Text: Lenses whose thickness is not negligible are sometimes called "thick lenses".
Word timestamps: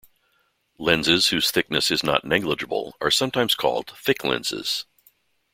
Lenses 0.79 1.27
whose 1.27 1.51
thickness 1.51 1.91
is 1.91 2.03
not 2.03 2.25
negligible 2.25 2.95
are 2.99 3.11
sometimes 3.11 3.53
called 3.53 3.93
"thick 3.95 4.23
lenses". 4.23 4.85